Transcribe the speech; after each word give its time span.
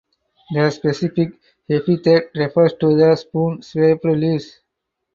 The 0.51 0.71
specific 0.71 1.33
epithet 1.69 2.31
refers 2.33 2.73
to 2.79 2.97
the 2.97 3.15
spoon 3.15 3.61
shaped 3.61 4.03
leaves. 4.03 4.59